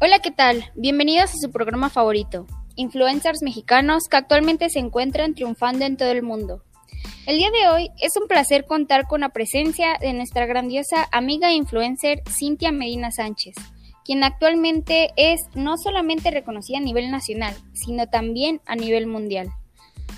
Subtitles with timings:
[0.00, 0.72] Hola, ¿qué tal?
[0.74, 6.22] Bienvenidos a su programa favorito, Influencers Mexicanos que actualmente se encuentran triunfando en todo el
[6.22, 6.64] mundo.
[7.26, 11.48] El día de hoy es un placer contar con la presencia de nuestra grandiosa amiga
[11.50, 13.54] e influencer Cintia Medina Sánchez,
[14.04, 19.48] quien actualmente es no solamente reconocida a nivel nacional, sino también a nivel mundial.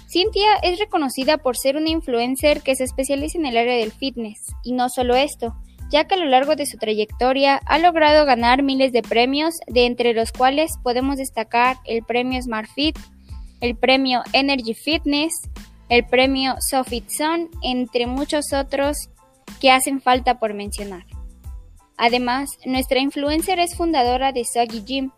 [0.08, 4.40] Cintia es reconocida por ser una influencer que se especializa en el área del fitness,
[4.64, 5.54] y no solo esto,
[5.90, 9.86] ya que a lo largo de su trayectoria ha logrado ganar miles de premios, de
[9.86, 12.98] entre los cuales podemos destacar el premio Smart Fit,
[13.60, 15.32] el premio Energy Fitness,
[15.88, 19.08] el premio Sofit Zone, entre muchos otros
[19.60, 21.04] que hacen falta por mencionar.
[21.96, 25.10] Además, nuestra influencer es fundadora de Soggy Gym,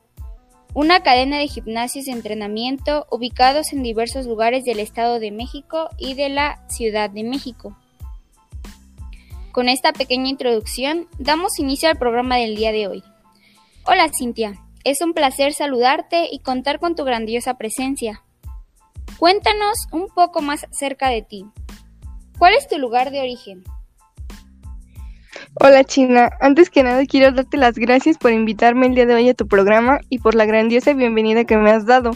[0.74, 6.14] una cadena de gimnasios de entrenamiento ubicados en diversos lugares del Estado de México y
[6.14, 7.76] de la Ciudad de México.
[9.58, 13.02] Con esta pequeña introducción, damos inicio al programa del día de hoy.
[13.86, 18.22] Hola Cintia, es un placer saludarte y contar con tu grandiosa presencia.
[19.18, 21.44] Cuéntanos un poco más acerca de ti.
[22.38, 23.64] ¿Cuál es tu lugar de origen?
[25.54, 29.28] Hola China, antes que nada quiero darte las gracias por invitarme el día de hoy
[29.28, 32.12] a tu programa y por la grandiosa bienvenida que me has dado.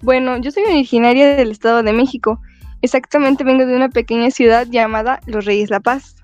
[0.00, 2.40] Bueno, yo soy originaria del Estado de México,
[2.80, 6.16] exactamente vengo de una pequeña ciudad llamada Los Reyes La Paz.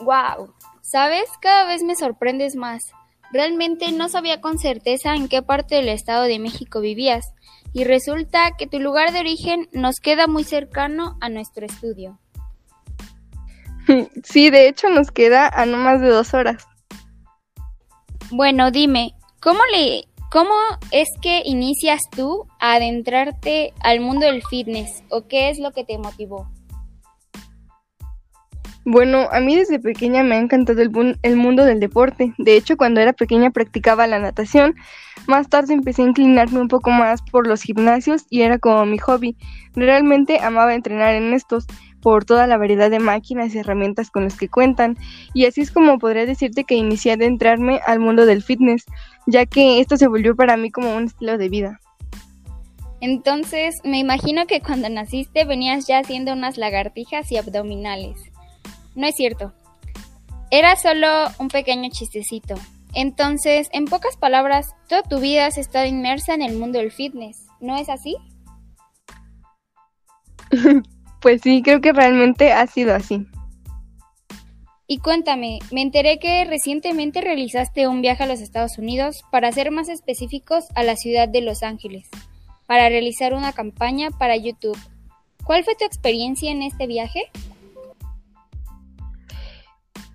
[0.00, 0.54] ¡Wow!
[0.82, 1.28] ¿Sabes?
[1.40, 2.82] Cada vez me sorprendes más.
[3.32, 7.34] Realmente no sabía con certeza en qué parte del Estado de México vivías,
[7.72, 12.18] y resulta que tu lugar de origen nos queda muy cercano a nuestro estudio.
[14.22, 16.66] Sí, de hecho nos queda a no más de dos horas.
[18.30, 20.52] Bueno, dime, ¿cómo le, cómo
[20.90, 25.84] es que inicias tú a adentrarte al mundo del fitness o qué es lo que
[25.84, 26.50] te motivó?
[28.90, 32.32] Bueno, a mí desde pequeña me ha encantado el, mundo del deporte.
[32.38, 34.76] De hecho, cuando era pequeña practicaba la natación.
[35.26, 38.96] Más tarde empecé a inclinarme un poco más por los gimnasios y era como mi
[38.96, 39.36] hobby.
[39.74, 41.66] Realmente amaba entrenar en estos
[42.00, 44.96] por toda la variedad de máquinas y herramientas con las que cuentan.
[45.34, 48.86] Y así es como podría decirte que inicié a adentrarme al mundo del fitness,
[49.26, 51.78] ya que esto se volvió para mí como un estilo de vida.
[53.02, 58.32] Entonces, me imagino que cuando naciste venías ya haciendo unas lagartijas y abdominales.
[58.98, 59.52] No es cierto.
[60.50, 61.06] Era solo
[61.38, 62.56] un pequeño chistecito.
[62.94, 67.46] Entonces, en pocas palabras, toda tu vida has estado inmersa en el mundo del fitness,
[67.60, 68.16] ¿no es así?
[71.20, 73.24] pues sí, creo que realmente ha sido así.
[74.88, 79.70] Y cuéntame, me enteré que recientemente realizaste un viaje a los Estados Unidos, para ser
[79.70, 82.08] más específicos, a la ciudad de Los Ángeles,
[82.66, 84.76] para realizar una campaña para YouTube.
[85.44, 87.30] ¿Cuál fue tu experiencia en este viaje?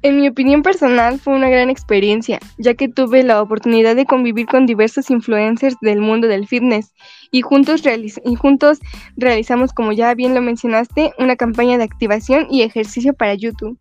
[0.03, 4.47] En mi opinión personal fue una gran experiencia, ya que tuve la oportunidad de convivir
[4.47, 6.93] con diversos influencers del mundo del fitness
[7.31, 7.83] y juntos,
[8.25, 8.79] y juntos
[9.15, 13.79] realizamos, como ya bien lo mencionaste, una campaña de activación y ejercicio para YouTube.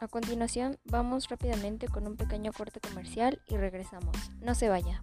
[0.00, 4.16] A continuación, vamos rápidamente con un pequeño corte comercial y regresamos.
[4.40, 5.02] No se vaya.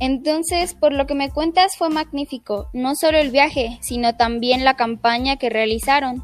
[0.00, 4.76] Entonces, por lo que me cuentas fue magnífico, no solo el viaje, sino también la
[4.76, 6.22] campaña que realizaron.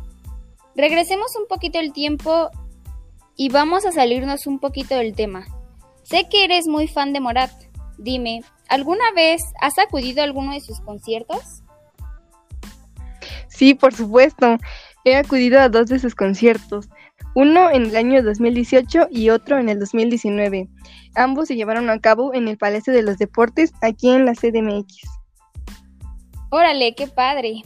[0.77, 2.51] Regresemos un poquito el tiempo
[3.37, 5.47] y vamos a salirnos un poquito del tema.
[6.05, 7.51] Sé que eres muy fan de Morat.
[7.99, 11.63] Dime, ¿alguna vez has acudido a alguno de sus conciertos?
[13.49, 14.59] Sí, por supuesto.
[15.05, 16.89] He acudido a dos de sus conciertos
[17.35, 20.69] uno en el año 2018 y otro en el 2019.
[21.15, 25.03] Ambos se llevaron a cabo en el Palacio de los Deportes, aquí en la CDMX.
[26.51, 27.63] Órale, qué padre.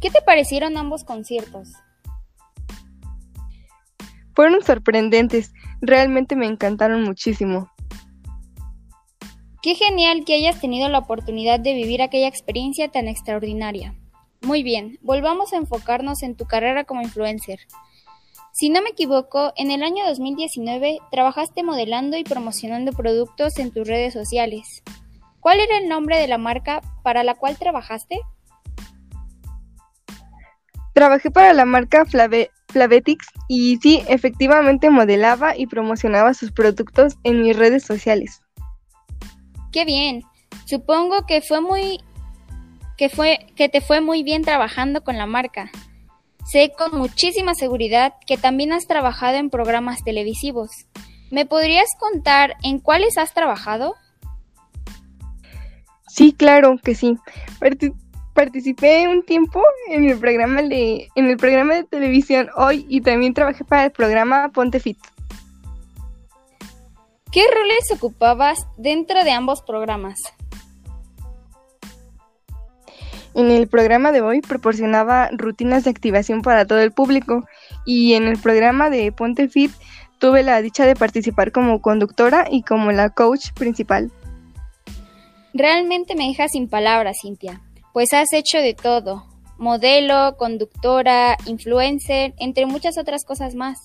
[0.00, 1.72] ¿Qué te parecieron ambos conciertos?
[4.34, 7.70] Fueron sorprendentes, realmente me encantaron muchísimo.
[9.62, 13.94] Qué genial que hayas tenido la oportunidad de vivir aquella experiencia tan extraordinaria.
[14.42, 17.60] Muy bien, volvamos a enfocarnos en tu carrera como influencer.
[18.56, 23.88] Si no me equivoco, en el año 2019 trabajaste modelando y promocionando productos en tus
[23.88, 24.84] redes sociales.
[25.40, 28.20] ¿Cuál era el nombre de la marca para la cual trabajaste?
[30.92, 37.56] Trabajé para la marca Flavetix y sí, efectivamente modelaba y promocionaba sus productos en mis
[37.56, 38.40] redes sociales.
[39.72, 40.22] ¡Qué bien!
[40.64, 41.98] Supongo que fue muy
[42.96, 45.72] que, fue, que te fue muy bien trabajando con la marca.
[46.44, 50.70] Sé con muchísima seguridad que también has trabajado en programas televisivos.
[51.30, 53.94] ¿Me podrías contar en cuáles has trabajado?
[56.06, 57.16] Sí, claro que sí.
[58.34, 63.32] participé un tiempo en el programa de en el programa de televisión Hoy y también
[63.32, 64.98] trabajé para el programa Ponte Fit.
[67.32, 70.20] ¿Qué roles ocupabas dentro de ambos programas?
[73.34, 77.44] En el programa de hoy proporcionaba rutinas de activación para todo el público
[77.84, 79.72] y en el programa de Ponte Fit
[80.18, 84.12] tuve la dicha de participar como conductora y como la coach principal.
[85.52, 87.60] Realmente me dejas sin palabras, Cintia,
[87.92, 89.24] pues has hecho de todo,
[89.58, 93.80] modelo, conductora, influencer, entre muchas otras cosas más.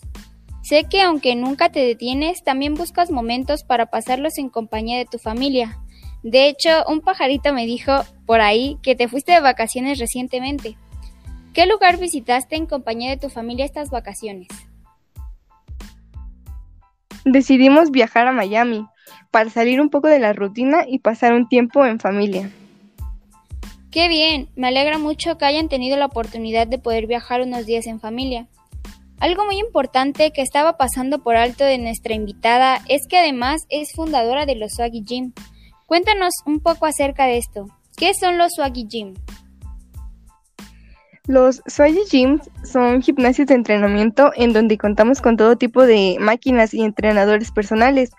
[0.61, 5.17] Sé que aunque nunca te detienes, también buscas momentos para pasarlos en compañía de tu
[5.17, 5.79] familia,
[6.23, 7.93] de hecho, un pajarito me dijo
[8.25, 10.75] por ahí que te fuiste de vacaciones recientemente.
[11.53, 14.47] ¿Qué lugar visitaste en compañía de tu familia estas vacaciones?
[17.25, 18.85] Decidimos viajar a Miami
[19.31, 22.49] para salir un poco de la rutina y pasar un tiempo en familia.
[23.91, 27.87] Qué bien, me alegra mucho que hayan tenido la oportunidad de poder viajar unos días
[27.87, 28.47] en familia.
[29.19, 33.91] Algo muy importante que estaba pasando por alto de nuestra invitada es que además es
[33.93, 35.33] fundadora de los Swaggy Gym,
[35.89, 37.65] Cuéntanos un poco acerca de esto.
[37.97, 39.15] ¿Qué son los Swaggy Gym?
[41.25, 46.75] Los Swaggy Gyms son gimnasios de entrenamiento en donde contamos con todo tipo de máquinas
[46.75, 48.11] y entrenadores personales.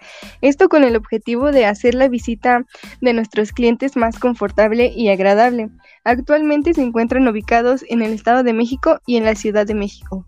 [0.43, 2.67] Esto con el objetivo de hacer la visita
[3.01, 5.69] de nuestros clientes más confortable y agradable.
[6.03, 10.27] Actualmente se encuentran ubicados en el Estado de México y en la Ciudad de México.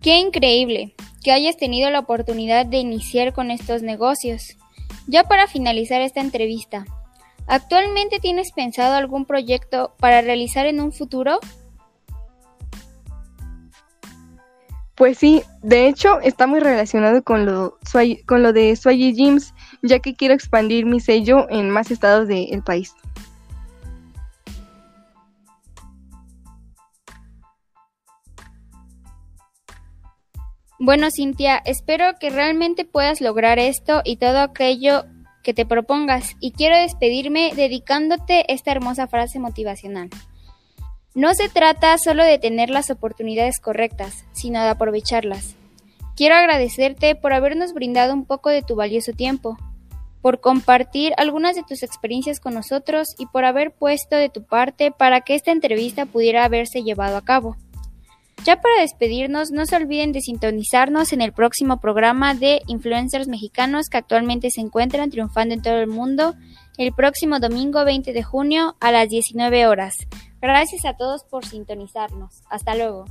[0.00, 4.56] Qué increíble que hayas tenido la oportunidad de iniciar con estos negocios.
[5.06, 6.84] Ya para finalizar esta entrevista,
[7.46, 11.38] ¿actualmente tienes pensado algún proyecto para realizar en un futuro?
[14.94, 17.78] Pues sí, de hecho está muy relacionado con lo,
[18.52, 22.94] de Swaggy Gyms, ya que quiero expandir mi sello en más estados del país.
[30.84, 35.04] Bueno, Cintia, espero que realmente puedas lograr esto y todo aquello
[35.44, 40.10] que te propongas y quiero despedirme dedicándote esta hermosa frase motivacional.
[41.14, 45.54] No se trata solo de tener las oportunidades correctas, sino de aprovecharlas.
[46.16, 49.56] Quiero agradecerte por habernos brindado un poco de tu valioso tiempo,
[50.20, 54.90] por compartir algunas de tus experiencias con nosotros y por haber puesto de tu parte
[54.90, 57.56] para que esta entrevista pudiera haberse llevado a cabo.
[58.44, 63.88] Ya para despedirnos, no se olviden de sintonizarnos en el próximo programa de influencers mexicanos
[63.88, 66.34] que actualmente se encuentran triunfando en todo el mundo
[66.76, 69.94] el próximo domingo 20 de junio a las 19 horas.
[70.40, 72.42] Gracias a todos por sintonizarnos.
[72.50, 73.04] Hasta luego.